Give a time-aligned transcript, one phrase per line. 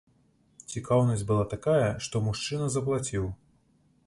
[0.75, 3.31] Цікаўнасць была такая, што мужчына заплаціў!